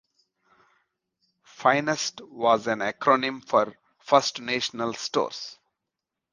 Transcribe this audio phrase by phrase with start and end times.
[1.45, 5.59] Finast was an acronym for First National Stores.